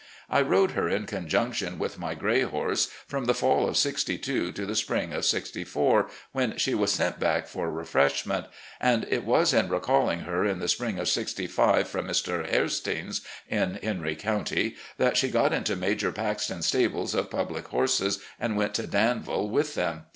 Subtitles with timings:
[0.31, 4.65] I rode her in conjtmction with my gray horse from the fall of '62 to
[4.65, 8.47] the spring of '64, when she was sent back for refreshment;
[8.79, 12.49] and it was in recalling her in the spring of '65 from Mr.
[12.49, 18.57] Hairston's, in Henry Cotmty, that she got into Major Paxton's stables of public horses and
[18.57, 20.05] went to Danville with them.